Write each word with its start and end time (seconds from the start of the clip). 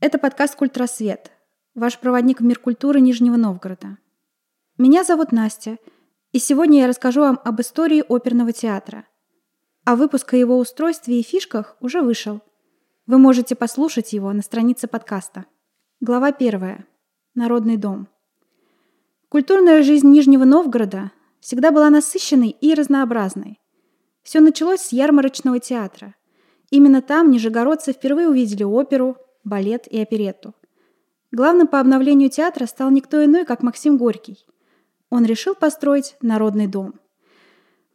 Это 0.00 0.16
подкаст 0.20 0.54
«Культрассвет», 0.54 1.32
ваш 1.74 1.98
проводник 1.98 2.40
в 2.40 2.44
мир 2.44 2.60
культуры 2.60 3.00
Нижнего 3.00 3.34
Новгорода. 3.34 3.98
Меня 4.78 5.02
зовут 5.02 5.32
Настя, 5.32 5.78
и 6.30 6.38
сегодня 6.38 6.82
я 6.82 6.86
расскажу 6.86 7.22
вам 7.22 7.40
об 7.44 7.60
истории 7.60 8.04
оперного 8.08 8.52
театра. 8.52 9.08
А 9.84 9.96
выпуск 9.96 10.32
о 10.32 10.36
его 10.36 10.56
устройстве 10.56 11.18
и 11.18 11.24
фишках 11.24 11.76
уже 11.80 12.00
вышел. 12.00 12.42
Вы 13.06 13.18
можете 13.18 13.56
послушать 13.56 14.12
его 14.12 14.32
на 14.32 14.42
странице 14.42 14.86
подкаста. 14.86 15.46
Глава 15.98 16.30
первая. 16.30 16.86
Народный 17.34 17.76
дом. 17.76 18.06
Культурная 19.28 19.82
жизнь 19.82 20.08
Нижнего 20.08 20.44
Новгорода 20.44 21.10
всегда 21.40 21.72
была 21.72 21.90
насыщенной 21.90 22.50
и 22.50 22.72
разнообразной. 22.74 23.60
Все 24.22 24.38
началось 24.38 24.80
с 24.80 24.92
ярмарочного 24.92 25.58
театра. 25.58 26.14
Именно 26.70 27.02
там 27.02 27.32
нижегородцы 27.32 27.92
впервые 27.92 28.28
увидели 28.28 28.62
оперу, 28.62 29.16
балет 29.48 29.86
и 29.86 30.00
оперетту. 30.00 30.54
Главным 31.32 31.66
по 31.66 31.80
обновлению 31.80 32.30
театра 32.30 32.66
стал 32.66 32.90
никто 32.90 33.24
иной, 33.24 33.44
как 33.44 33.62
Максим 33.62 33.98
Горький. 33.98 34.46
Он 35.10 35.24
решил 35.24 35.54
построить 35.54 36.16
народный 36.22 36.66
дом. 36.66 36.94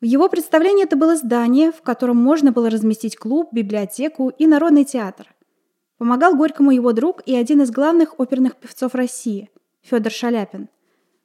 В 0.02 0.06
его 0.06 0.28
представлении 0.28 0.84
это 0.84 0.98
было 0.98 1.16
здание, 1.16 1.72
в 1.72 1.82
котором 1.82 2.18
можно 2.18 2.52
было 2.52 2.70
разместить 2.70 3.16
клуб, 3.16 3.50
библиотеку 3.54 4.30
и 4.30 4.46
народный 4.46 4.84
театр. 4.84 5.34
Помогал 5.98 6.36
Горькому 6.36 6.72
его 6.72 6.92
друг 6.92 7.22
и 7.26 7.36
один 7.36 7.62
из 7.62 7.72
главных 7.72 8.20
оперных 8.20 8.58
певцов 8.58 8.96
России– 8.96 9.50
Федор 9.82 10.12
Шаляпин. 10.12 10.68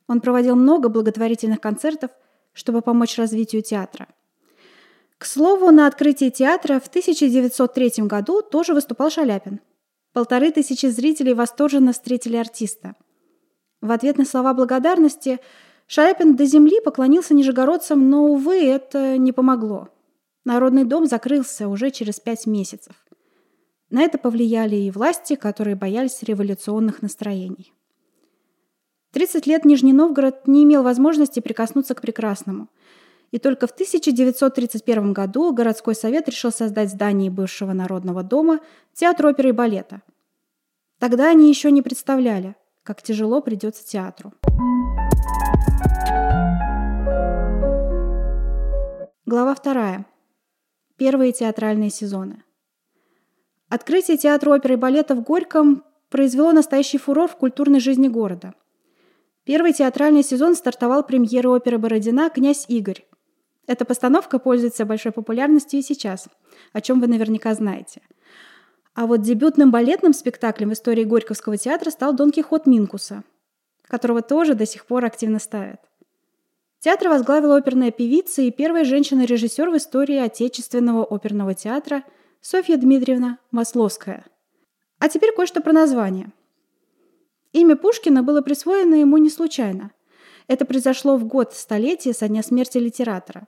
Он 0.07 0.21
проводил 0.21 0.55
много 0.55 0.89
благотворительных 0.89 1.61
концертов, 1.61 2.11
чтобы 2.53 2.81
помочь 2.81 3.19
развитию 3.19 3.63
театра. 3.63 4.07
К 5.19 5.27
слову, 5.27 5.73
на 5.73 5.89
открытии 5.89 6.31
театра 6.31 6.79
в 6.79 6.87
1903 6.87 8.05
году 8.05 8.43
тоже 8.43 8.75
выступал 8.75 9.11
Шаляпин. 9.11 9.61
Полторы 10.13 10.51
тысячи 10.51 10.87
зрителей 10.87 11.35
восторженно 11.35 11.93
встретили 11.93 12.37
артиста. 12.37 12.95
В 13.81 13.91
ответ 13.91 14.19
на 14.19 14.25
слова 14.25 14.55
благодарности 14.55 15.39
Шаляпин 15.87 16.37
до 16.37 16.45
земли 16.45 16.81
поклонился 16.81 17.35
нижегородцам, 17.35 18.11
но, 18.11 18.25
увы, 18.25 18.63
это 18.65 19.17
не 19.17 19.33
помогло. 19.33 19.89
Народный 20.45 20.85
дом 20.85 21.07
закрылся 21.07 21.69
уже 21.69 21.91
через 21.91 22.21
пять 22.21 22.47
месяцев. 22.47 22.95
На 23.91 24.03
это 24.03 24.19
повлияли 24.19 24.77
и 24.77 24.91
власти, 24.91 25.35
которые 25.35 25.77
боялись 25.77 26.23
революционных 26.23 27.01
настроений. 27.01 27.73
30 29.13 29.47
лет 29.47 29.65
Нижний 29.65 29.95
Новгород 29.95 30.47
не 30.47 30.65
имел 30.65 30.83
возможности 30.83 31.41
прикоснуться 31.41 31.95
к 31.95 32.03
прекрасному. 32.03 32.69
И 33.31 33.39
только 33.39 33.67
в 33.67 33.73
1931 33.73 35.13
году 35.13 35.53
городской 35.53 35.95
совет 35.95 36.29
решил 36.29 36.51
создать 36.51 36.89
в 36.89 36.93
здании 36.93 37.29
бывшего 37.29 37.73
Народного 37.73 38.23
дома 38.23 38.61
театр 38.95 39.27
оперы 39.27 39.51
и 39.51 39.53
балета. 39.53 40.01
Тогда 40.99 41.31
они 41.31 41.49
еще 41.49 41.71
не 41.71 41.83
представляли, 41.83 42.57
как 42.83 43.03
тяжело 43.03 43.43
придется 43.43 43.87
театру. 43.87 44.33
Глава 49.27 49.55
вторая. 49.55 50.07
Первые 50.97 51.33
театральные 51.33 51.91
сезоны. 51.91 52.43
Открытие 53.69 54.17
театра 54.17 54.51
оперы 54.53 54.75
и 54.75 54.79
балета 54.79 55.15
в 55.15 55.23
Горьком 55.23 55.85
произвело 56.09 56.53
настоящий 56.53 56.97
фурор 56.97 57.29
в 57.29 57.37
культурной 57.37 57.81
жизни 57.81 58.09
города. 58.09 58.55
Первый 59.45 59.75
театральный 59.75 60.23
сезон 60.23 60.55
стартовал 60.55 61.05
премьерой 61.05 61.59
оперы 61.59 61.79
Бородина 61.79 62.31
«Князь 62.31 62.65
Игорь». 62.69 63.08
Эта 63.69 63.85
постановка 63.85 64.41
пользуется 64.41 64.85
большой 64.85 65.13
популярностью 65.13 65.79
и 65.79 65.83
сейчас, 65.85 66.29
о 66.73 66.81
чем 66.81 67.01
вы 67.01 67.07
наверняка 67.07 67.55
знаете– 67.55 68.03
а 68.99 69.07
вот 69.07 69.23
дебютным 69.23 69.71
балетным 69.71 70.13
спектаклем 70.13 70.71
в 70.71 70.73
истории 70.73 71.05
Горьковского 71.05 71.57
театра 71.57 71.91
стал 71.91 72.15
«Дон 72.15 72.33
Кихот 72.33 72.67
Минкуса», 72.67 73.23
которого 73.87 74.23
тоже 74.23 74.55
до 74.55 74.67
сих 74.67 74.87
пор 74.87 75.05
активно 75.05 75.39
ставят. 75.39 75.79
Театр 76.81 77.07
возглавила 77.07 77.55
оперная 77.55 77.93
певица 77.93 78.43
и 78.43 78.51
первая 78.51 78.85
женщина-режиссер 78.85 79.71
в 79.71 79.77
истории 79.77 80.17
отечественного 80.17 81.05
оперного 81.05 81.55
театра 81.55 82.03
Софья 82.41 82.77
Дмитриевна 82.77 83.39
Масловская. 83.53 84.25
А 84.99 85.09
теперь 85.09 85.33
кое-что 85.33 85.61
про 85.61 85.73
название. 85.73 86.33
Имя 87.53 87.77
Пушкина 87.77 88.25
было 88.25 88.43
присвоено 88.43 88.97
ему 88.97 89.19
не 89.19 89.31
случайно. 89.31 89.93
Это 90.49 90.65
произошло 90.65 91.17
в 91.17 91.25
год 91.25 91.55
столетия 91.55 92.13
со 92.13 92.27
дня 92.27 92.43
смерти 92.43 92.79
литератора. 92.79 93.47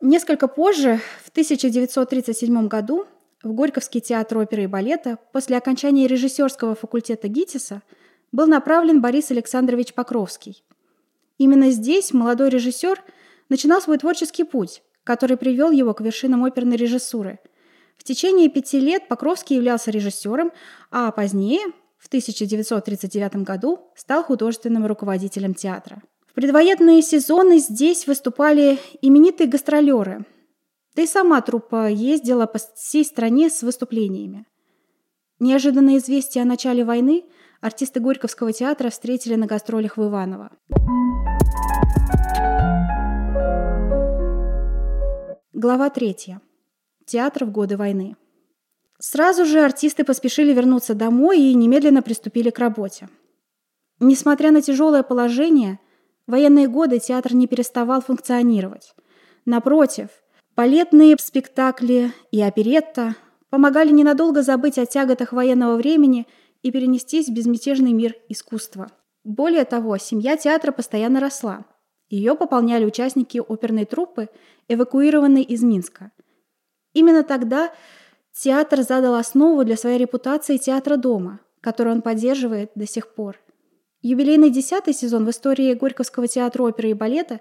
Несколько 0.00 0.46
позже, 0.46 1.00
в 1.24 1.30
1937 1.30 2.68
году, 2.68 3.06
в 3.42 3.52
Горьковский 3.52 4.00
театр 4.00 4.38
оперы 4.38 4.64
и 4.64 4.66
балета 4.68 5.18
после 5.32 5.56
окончания 5.56 6.06
режиссерского 6.06 6.76
факультета 6.76 7.26
ГИТИСа 7.26 7.82
был 8.30 8.46
направлен 8.46 9.00
Борис 9.00 9.32
Александрович 9.32 9.94
Покровский. 9.94 10.62
Именно 11.36 11.70
здесь 11.70 12.12
молодой 12.12 12.48
режиссер 12.48 13.02
начинал 13.48 13.80
свой 13.80 13.98
творческий 13.98 14.44
путь, 14.44 14.82
который 15.02 15.36
привел 15.36 15.72
его 15.72 15.94
к 15.94 16.00
вершинам 16.00 16.44
оперной 16.44 16.76
режиссуры. 16.76 17.40
В 17.96 18.04
течение 18.04 18.48
пяти 18.48 18.78
лет 18.78 19.08
Покровский 19.08 19.56
являлся 19.56 19.90
режиссером, 19.90 20.52
а 20.92 21.10
позднее, 21.10 21.66
в 21.96 22.06
1939 22.06 23.42
году, 23.42 23.80
стал 23.96 24.22
художественным 24.22 24.86
руководителем 24.86 25.54
театра. 25.54 26.02
Предвоенные 26.38 27.02
сезоны 27.02 27.58
здесь 27.58 28.06
выступали 28.06 28.78
именитые 29.02 29.48
гастролеры– 29.48 30.24
да 30.94 31.02
и 31.02 31.06
сама 31.08 31.40
труппа 31.40 31.88
ездила 31.88 32.46
по 32.46 32.60
всей 32.76 33.04
стране 33.04 33.50
с 33.50 33.62
выступлениями. 33.62 34.46
Неожиданное 35.40 35.96
известие 35.96 36.42
о 36.42 36.44
начале 36.44 36.84
войны 36.84 37.24
артисты 37.60 37.98
Горьковского 37.98 38.52
театра 38.52 38.90
встретили 38.90 39.34
на 39.34 39.46
гастролях 39.46 39.96
в 39.96 40.06
Иваново. 40.06 40.52
Глава 45.52 45.90
третья. 45.90 46.40
Театр 47.04 47.46
в 47.46 47.50
годы 47.50 47.76
войны. 47.76 48.14
Сразу 49.00 49.44
же 49.44 49.58
артисты 49.58 50.04
поспешили 50.04 50.52
вернуться 50.52 50.94
домой 50.94 51.40
и 51.40 51.54
немедленно 51.54 52.00
приступили 52.00 52.50
к 52.50 52.60
работе. 52.60 53.08
Несмотря 53.98 54.52
на 54.52 54.62
тяжелое 54.62 55.02
положение, 55.02 55.80
военные 56.28 56.68
годы 56.68 57.00
театр 57.00 57.34
не 57.34 57.48
переставал 57.48 58.00
функционировать. 58.00 58.94
Напротив– 59.44 60.10
Балетные 60.58 61.14
спектакли 61.20 62.12
и 62.32 62.42
оперетта 62.42 63.14
помогали 63.48 63.92
ненадолго 63.92 64.42
забыть 64.42 64.76
о 64.76 64.86
тяготах 64.86 65.32
военного 65.32 65.76
времени 65.76 66.26
и 66.64 66.72
перенестись 66.72 67.28
в 67.28 67.32
безмятежный 67.32 67.92
мир 67.92 68.16
искусства. 68.28 68.90
Более 69.22 69.64
того, 69.64 69.96
семья 69.98 70.36
театра 70.36 70.72
постоянно 70.72 71.20
росла. 71.20 71.64
Ее 72.08 72.34
пополняли 72.34 72.84
участники 72.84 73.38
оперной 73.38 73.84
труппы, 73.84 74.30
эвакуированной 74.66 75.42
из 75.42 75.62
Минска. 75.62 76.10
Именно 76.92 77.22
тогда 77.22 77.72
театр 78.32 78.82
задал 78.82 79.14
основу 79.14 79.64
для 79.64 79.76
своей 79.76 79.98
репутации 79.98 80.56
театра 80.56 80.96
дома, 80.96 81.38
которую 81.60 81.94
он 81.94 82.02
поддерживает 82.02 82.72
до 82.74 82.88
сих 82.88 83.14
пор. 83.14 83.36
Юбилейный 84.00 84.50
десятый 84.50 84.94
сезон 84.94 85.26
в 85.26 85.30
истории 85.30 85.74
Горьковского 85.74 86.28
театра 86.28 86.62
оперы 86.62 86.90
и 86.90 86.94
балета 86.94 87.40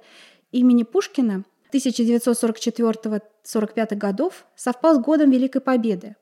имени 0.51 0.83
Пушкина– 0.83 1.45
1944-45 1.73 3.95
годов 3.95 4.45
совпал 4.55 4.95
с 4.95 4.99
годом 4.99 5.31
Великой 5.31 5.61
Победы. 5.61 6.15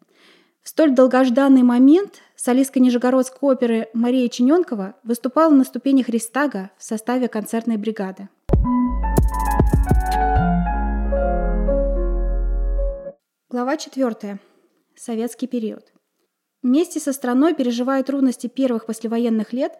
В 0.62 0.70
столь 0.70 0.94
долгожданный 0.96 1.64
момент 1.64 2.22
солистка 2.36 2.80
Нижегородской 2.80 3.38
оперы 3.42 3.90
Мария 3.94 4.28
Чиненкова 4.28 4.96
выступала 5.04 5.54
на 5.54 5.64
ступенях 5.64 6.10
Ристага 6.10 6.72
в 6.78 6.84
составе 6.84 7.28
концертной 7.28 7.78
бригады. 7.78 8.30
Глава 13.50 13.78
4. 13.78 14.40
Советский 14.96 15.48
период. 15.48 15.94
Вместе 16.64 17.00
со 17.00 17.14
страной, 17.14 17.54
переживая 17.54 18.02
трудности 18.04 18.48
первых 18.48 18.88
послевоенных 18.88 19.54
лет, 19.54 19.78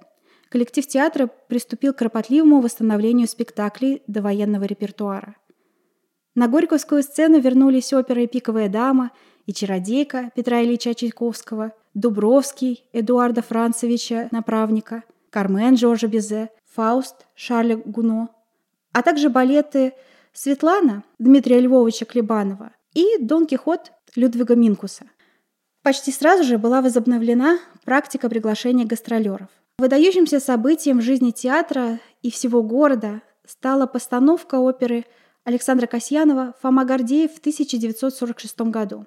коллектив 0.50 0.86
театра 0.86 1.30
приступил 1.48 1.94
к 1.94 1.98
кропотливому 1.98 2.62
восстановлению 2.62 3.28
спектаклей 3.28 4.04
до 4.08 4.22
военного 4.22 4.64
репертуара– 4.66 5.36
на 6.36 6.50
Горьковскую 6.50 7.02
сцену 7.02 7.40
вернулись 7.40 7.94
оперы 7.94 8.28
«Пиковая 8.28 8.68
дама» 8.68 9.12
и 9.46 9.54
«Чародейка» 9.54 10.32
Петра 10.36 10.62
Ильича 10.62 10.94
Чайковского, 10.94 11.72
«Дубровский» 11.94 12.84
Эдуарда 12.92 13.42
Францевича 13.42 14.28
Направника, 14.32 15.04
«Кармен» 15.30 15.78
Жоржа 15.78 16.08
Безе, 16.08 16.50
«Фауст» 16.74 17.26
Шарля 17.36 17.78
Гуно, 17.78 18.28
а 18.92 19.02
также 19.02 19.30
балеты 19.30 19.94
«Светлана» 20.34 21.06
Дмитрия 21.20 21.62
Львовича 21.62 22.06
Клебанова 22.06 22.74
и 22.94 23.18
«Дон 23.22 23.46
Кихот» 23.46 23.94
Людвига 24.18 24.56
Минкуса. 24.56 25.06
Почти 25.84 26.12
сразу 26.12 26.44
же 26.44 26.58
была 26.58 26.82
возобновлена 26.82 27.60
практика 27.86 28.28
приглашения 28.28 28.86
гастролеров. 28.86 29.48
Выдающимся 29.78 30.40
событием 30.40 31.00
в 31.00 31.02
жизни 31.02 31.32
театра 31.32 32.00
и 32.22 32.32
всего 32.32 32.64
города 32.64 33.22
стала 33.46 33.86
постановка 33.88 34.56
оперы 34.56 35.06
Александра 35.44 35.86
Касьянова 35.86 36.56
«Фома 36.62 36.86
Гордеев» 36.86 37.34
в 37.34 37.40
1946 37.40 38.62
году. 38.62 39.06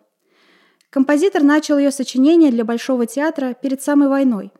Композитор 0.90 1.42
начал 1.42 1.78
ее 1.78 1.90
сочинение 1.90 2.50
для 2.50 2.66
Большого 2.66 3.06
театра 3.06 3.54
перед 3.54 3.80
самой 3.80 4.08
войной. 4.08 4.52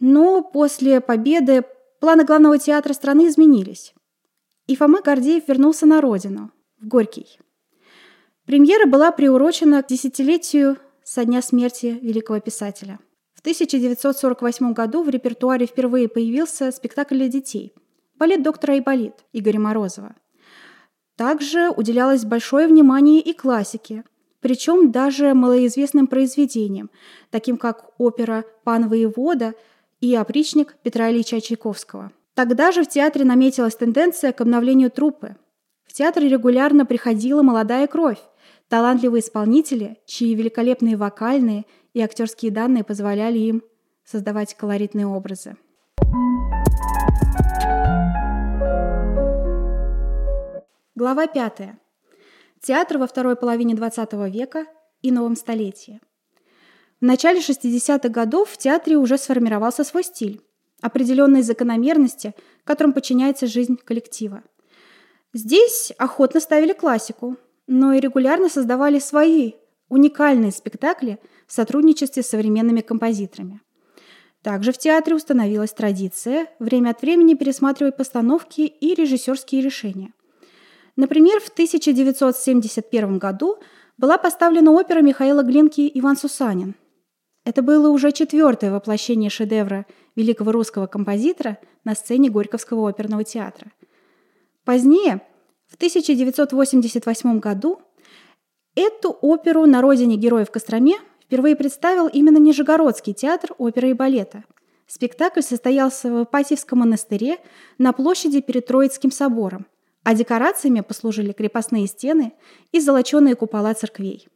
Но 0.00 0.42
после 0.42 1.00
победы 1.00 1.64
планы 2.00 2.24
главного 2.24 2.58
театра 2.58 2.92
страны 2.92 3.28
изменились. 3.28 3.94
И 4.66 4.74
Фома 4.74 5.00
Гордеев 5.00 5.46
вернулся 5.46 5.86
на 5.86 6.00
родину, 6.00 6.50
в 6.80 6.88
Горький. 6.88 7.38
Премьера 8.46 8.86
была 8.86 9.12
приурочена 9.12 9.82
к 9.82 9.86
десятилетию 9.86 10.76
со 11.04 11.24
дня 11.24 11.40
смерти 11.40 11.98
великого 12.02 12.40
писателя. 12.40 12.98
В 13.38 13.40
1948 13.40 14.72
году 14.72 15.04
в 15.04 15.08
репертуаре 15.08 15.66
впервые 15.66 16.08
появился 16.08 16.72
спектакль 16.72 17.14
для 17.14 17.28
детей 17.28 17.72
«Балет 18.16 18.42
доктора 18.42 18.72
Айболит» 18.72 19.14
Игоря 19.32 19.60
Морозова. 19.60 20.16
Также 21.14 21.70
уделялось 21.70 22.24
большое 22.24 22.66
внимание 22.66 23.20
и 23.20 23.32
классике, 23.32 24.02
причем 24.40 24.90
даже 24.90 25.34
малоизвестным 25.34 26.08
произведениям, 26.08 26.90
таким 27.30 27.58
как 27.58 27.92
опера 27.98 28.44
«Пан 28.64 28.88
воевода» 28.88 29.54
и 30.00 30.16
«Опричник» 30.16 30.74
Петра 30.82 31.08
Ильича 31.12 31.40
Чайковского. 31.40 32.10
Тогда 32.34 32.72
же 32.72 32.82
в 32.82 32.88
театре 32.88 33.24
наметилась 33.24 33.76
тенденция 33.76 34.32
к 34.32 34.40
обновлению 34.40 34.90
труппы. 34.90 35.36
В 35.86 35.92
театр 35.92 36.24
регулярно 36.24 36.84
приходила 36.84 37.42
молодая 37.42 37.86
кровь, 37.86 38.18
талантливые 38.68 39.20
исполнители, 39.20 39.98
чьи 40.06 40.34
великолепные 40.34 40.96
вокальные 40.96 41.66
и 41.94 42.00
актерские 42.00 42.50
данные 42.50 42.84
позволяли 42.84 43.38
им 43.38 43.62
создавать 44.04 44.54
колоритные 44.54 45.06
образы. 45.06 45.56
Глава 50.94 51.26
5. 51.26 51.60
Театр 52.60 52.98
во 52.98 53.06
второй 53.06 53.36
половине 53.36 53.74
XX 53.74 54.28
века 54.28 54.66
и 55.02 55.12
новом 55.12 55.36
столетии. 55.36 56.00
В 57.00 57.04
начале 57.04 57.38
60-х 57.38 58.08
годов 58.08 58.50
в 58.50 58.58
театре 58.58 58.96
уже 58.96 59.16
сформировался 59.16 59.84
свой 59.84 60.02
стиль, 60.02 60.40
определенные 60.80 61.44
закономерности, 61.44 62.34
которым 62.64 62.92
подчиняется 62.92 63.46
жизнь 63.46 63.76
коллектива. 63.76 64.42
Здесь 65.32 65.92
охотно 65.98 66.40
ставили 66.40 66.72
классику, 66.72 67.36
но 67.68 67.92
и 67.92 68.00
регулярно 68.00 68.48
создавали 68.48 68.98
свои 68.98 69.52
уникальные 69.88 70.50
спектакли 70.50 71.20
в 71.48 71.52
сотрудничестве 71.52 72.22
с 72.22 72.28
современными 72.28 72.80
композиторами. 72.80 73.60
Также 74.42 74.70
в 74.70 74.78
театре 74.78 75.16
установилась 75.16 75.72
традиция 75.72 76.46
время 76.60 76.90
от 76.90 77.02
времени 77.02 77.34
пересматривать 77.34 77.96
постановки 77.96 78.60
и 78.60 78.94
режиссерские 78.94 79.62
решения. 79.62 80.12
Например, 80.94 81.40
в 81.40 81.48
1971 81.48 83.18
году 83.18 83.58
была 83.96 84.16
поставлена 84.16 84.70
опера 84.70 85.00
Михаила 85.00 85.42
Глинки 85.42 85.90
«Иван 85.94 86.16
Сусанин». 86.16 86.76
Это 87.44 87.62
было 87.62 87.88
уже 87.88 88.12
четвертое 88.12 88.70
воплощение 88.70 89.30
шедевра 89.30 89.86
великого 90.14 90.52
русского 90.52 90.86
композитора 90.86 91.58
на 91.82 91.96
сцене 91.96 92.30
Горьковского 92.30 92.88
оперного 92.88 93.24
театра. 93.24 93.72
Позднее– 94.64 95.22
в 95.68 95.74
1988 95.74 97.38
году 97.40 97.80
эту 98.74 99.10
оперу 99.10 99.66
на 99.66 99.82
родине 99.82 100.16
героев 100.16 100.50
Костроме 100.50 100.96
впервые 101.28 101.56
представил 101.56 102.08
именно 102.08 102.38
Нижегородский 102.38 103.12
театр 103.12 103.50
оперы 103.58 103.90
и 103.90 103.92
балета. 103.92 104.44
Спектакль 104.86 105.42
состоялся 105.42 106.10
в 106.10 106.24
Ипатьевском 106.24 106.78
монастыре 106.78 107.36
на 107.76 107.92
площади 107.92 108.40
перед 108.40 108.66
Троицким 108.66 109.10
собором, 109.10 109.66
а 110.04 110.14
декорациями 110.14 110.80
послужили 110.80 111.32
крепостные 111.32 111.86
стены 111.86 112.32
и 112.72 112.80
золоченые 112.80 113.34
купола 113.34 113.74
церквей. 113.74 114.26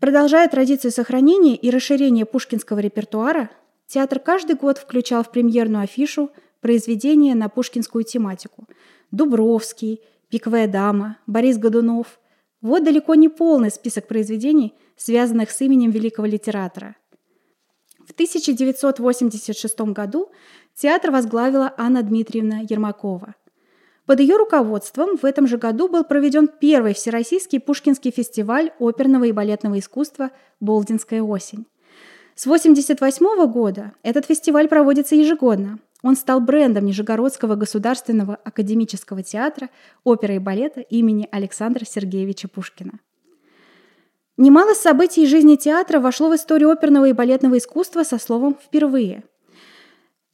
Продолжая 0.00 0.46
традицию 0.50 0.90
сохранения 0.90 1.56
и 1.56 1.70
расширения 1.70 2.26
пушкинского 2.26 2.80
репертуара, 2.80 3.48
театр 3.86 4.20
каждый 4.20 4.56
год 4.56 4.76
включал 4.76 5.24
в 5.24 5.30
премьерную 5.30 5.84
афишу 5.84 6.30
произведения 6.60 7.34
на 7.34 7.48
пушкинскую 7.48 8.04
тематику– 8.04 8.68
Дубровский– 9.10 10.02
«Пиковая 10.28 10.66
дама», 10.66 11.18
Борис 11.26 11.56
Годунов. 11.58 12.18
Вот 12.64 12.82
далеко 12.82 13.14
не 13.14 13.28
полный 13.28 13.70
список 13.70 14.08
произведений, 14.08 14.72
связанных 14.96 15.50
с 15.50 15.60
именем 15.60 15.90
великого 15.90 16.26
литератора. 16.26 16.96
В 18.08 18.12
1986 18.12 19.80
году 19.92 20.30
театр 20.74 21.10
возглавила 21.10 21.74
Анна 21.76 22.02
Дмитриевна 22.02 22.60
Ермакова. 22.60 23.34
Под 24.06 24.18
ее 24.18 24.36
руководством 24.36 25.18
в 25.18 25.26
этом 25.26 25.46
же 25.46 25.58
году 25.58 25.88
был 25.88 26.04
проведен 26.04 26.48
первый 26.48 26.94
всероссийский 26.94 27.60
Пушкинский 27.60 28.10
фестиваль 28.10 28.72
оперного 28.78 29.24
и 29.24 29.32
балетного 29.32 29.78
искусства 29.78 30.30
«Болдинская 30.60 31.20
осень». 31.20 31.66
С 32.34 32.46
1988 32.46 33.46
года 33.52 33.92
этот 34.02 34.24
фестиваль 34.24 34.68
проводится 34.68 35.14
ежегодно, 35.14 35.80
он 36.04 36.16
стал 36.16 36.38
брендом 36.40 36.84
Нижегородского 36.84 37.54
государственного 37.54 38.34
академического 38.34 39.22
театра 39.22 39.70
оперы 40.04 40.36
и 40.36 40.38
балета 40.38 40.82
имени 40.82 41.26
Александра 41.32 41.86
Сергеевича 41.86 42.46
Пушкина. 42.46 43.00
Немало 44.36 44.74
событий 44.74 45.24
из 45.24 45.30
жизни 45.30 45.56
театра 45.56 46.00
вошло 46.00 46.28
в 46.28 46.34
историю 46.34 46.70
оперного 46.70 47.08
и 47.08 47.12
балетного 47.14 47.56
искусства 47.56 48.02
со 48.02 48.18
словом 48.18 48.54
«впервые». 48.62 49.24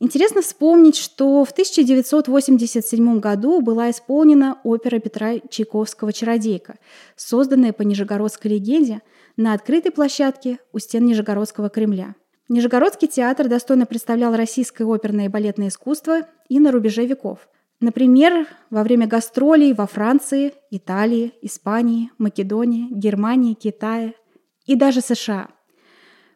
Интересно 0.01 0.43
вспомнить, 0.43 0.97
что 0.97 1.45
в 1.45 1.53
1987 1.53 3.21
году 3.21 3.61
была 3.61 3.91
исполнена 3.91 4.59
опера 4.65 4.99
Петра 4.99 5.39
Чайковского 5.39 6.13
«Чародейка», 6.13 6.79
созданная 7.15 7.73
по 7.73 7.83
нижегородской 7.83 8.51
легенде 8.51 9.03
на 9.37 9.53
открытой 9.53 9.93
площадке 9.93 10.59
у 10.73 10.81
стен 10.81 11.05
Нижегородского 11.05 11.69
Кремля– 11.69 12.17
Нижегородский 12.51 13.07
театр 13.07 13.47
достойно 13.47 13.87
представлял 13.87 14.35
российское 14.35 14.85
оперное 14.85 15.27
и 15.27 15.29
балетное 15.29 15.69
искусство 15.69 16.27
и 16.49 16.59
на 16.59 16.73
рубеже 16.73 17.07
веков. 17.07 17.49
Например, 17.79 18.45
во 18.71 18.83
время 18.83 19.07
гастролей 19.07 19.73
во 19.73 19.87
Франции, 19.87 20.55
Италии, 20.73 21.33
Испании, 21.43 22.11
Македонии, 22.19 22.89
Германии, 22.91 23.55
Китае 23.55 24.15
и 24.67 24.75
даже 24.75 25.01
США. 25.01 25.49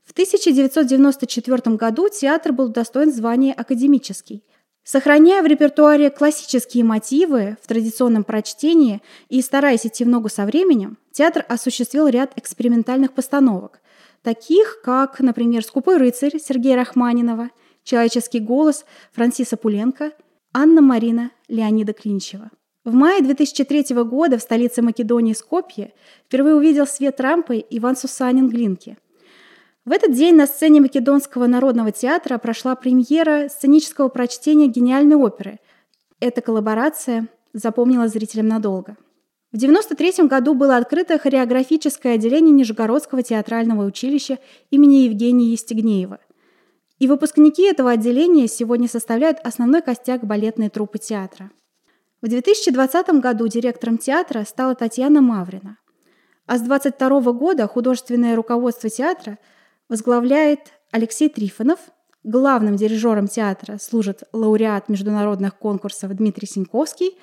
В 0.04 0.12
1994 0.12 1.74
году 1.74 2.08
театр 2.08 2.52
был 2.52 2.66
удостоен 2.66 3.12
звания 3.12 3.52
«академический», 3.52 4.44
Сохраняя 4.86 5.42
в 5.42 5.46
репертуаре 5.46 6.10
классические 6.10 6.84
мотивы 6.84 7.56
в 7.62 7.66
традиционном 7.66 8.22
прочтении 8.22 9.00
и 9.30 9.40
стараясь 9.40 9.86
идти 9.86 10.04
в 10.04 10.08
ногу 10.08 10.28
со 10.28 10.44
временем, 10.44 10.98
театр 11.10 11.42
осуществил 11.48 12.06
ряд 12.06 12.36
экспериментальных 12.36 13.14
постановок, 13.14 13.80
таких 14.24 14.80
как, 14.82 15.20
например, 15.20 15.62
«Скупой 15.62 15.98
рыцарь» 15.98 16.40
Сергея 16.40 16.76
Рахманинова, 16.76 17.50
«Человеческий 17.84 18.40
голос» 18.40 18.84
Франсиса 19.12 19.56
Пуленко, 19.56 20.12
Анна 20.52 20.80
Марина 20.80 21.30
Леонида 21.46 21.92
Клинчева. 21.92 22.50
В 22.84 22.92
мае 22.92 23.22
2003 23.22 23.94
года 24.04 24.38
в 24.38 24.42
столице 24.42 24.82
Македонии 24.82 25.34
Скопье 25.34 25.92
впервые 26.26 26.56
увидел 26.56 26.86
свет 26.86 27.20
рампы 27.20 27.64
Иван 27.70 27.96
Сусанин 27.96 28.48
Глинки. 28.48 28.96
В 29.84 29.92
этот 29.92 30.12
день 30.12 30.34
на 30.34 30.46
сцене 30.46 30.80
Македонского 30.80 31.46
народного 31.46 31.92
театра 31.92 32.38
прошла 32.38 32.74
премьера 32.74 33.48
сценического 33.48 34.08
прочтения 34.08 34.66
гениальной 34.66 35.16
оперы. 35.16 35.60
Эта 36.20 36.40
коллаборация 36.40 37.28
запомнила 37.52 38.08
зрителям 38.08 38.48
надолго. 38.48 38.96
В 39.54 39.56
1993 39.56 40.26
году 40.26 40.54
было 40.54 40.76
открыто 40.78 41.16
хореографическое 41.16 42.16
отделение 42.16 42.50
Нижегородского 42.50 43.22
театрального 43.22 43.84
училища 43.84 44.40
имени 44.72 45.04
Евгения 45.04 45.52
Евстигнеева. 45.52 46.18
И 46.98 47.06
выпускники 47.06 47.62
этого 47.62 47.92
отделения 47.92 48.48
сегодня 48.48 48.88
составляют 48.88 49.38
основной 49.44 49.80
костяк 49.80 50.24
балетной 50.24 50.70
труппы 50.70 50.98
театра. 50.98 51.52
В 52.20 52.26
2020 52.26 53.20
году 53.20 53.46
директором 53.46 53.96
театра 53.96 54.42
стала 54.42 54.74
Татьяна 54.74 55.20
Маврина. 55.20 55.78
А 56.46 56.58
с 56.58 56.62
22 56.62 57.20
года 57.30 57.68
художественное 57.68 58.34
руководство 58.34 58.90
театра 58.90 59.38
возглавляет 59.88 60.72
Алексей 60.90 61.28
Трифонов, 61.28 61.78
главным 62.24 62.74
дирижером 62.74 63.28
театра 63.28 63.78
служит 63.78 64.24
лауреат 64.32 64.88
международных 64.88 65.56
конкурсов 65.56 66.12
Дмитрий 66.16 66.48
Синьковский, 66.48 67.16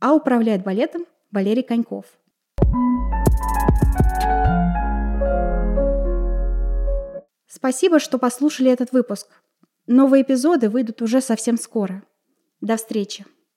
а 0.00 0.12
управляет 0.12 0.64
балетом 0.64 1.06
Валерий 1.32 1.62
Коньков. 1.62 2.04
Спасибо, 7.46 7.98
что 7.98 8.18
послушали 8.18 8.70
этот 8.70 8.92
выпуск. 8.92 9.28
Новые 9.86 10.22
эпизоды 10.22 10.68
выйдут 10.68 11.00
уже 11.00 11.22
совсем 11.22 11.56
скоро. 11.56 12.02
До 12.60 12.76
встречи! 12.76 13.24